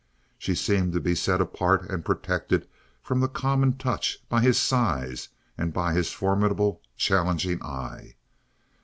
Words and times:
She 0.39 0.55
seemed 0.55 0.93
to 0.93 0.99
be 0.99 1.13
set 1.13 1.41
apart 1.41 1.87
and 1.87 2.03
protected 2.03 2.67
from 3.03 3.19
the 3.19 3.27
common 3.27 3.77
touch 3.77 4.17
by 4.29 4.41
his 4.41 4.57
size, 4.57 5.29
and 5.59 5.71
by 5.71 5.93
his 5.93 6.11
formidable, 6.11 6.81
challenging 6.97 7.61
eye. 7.61 8.15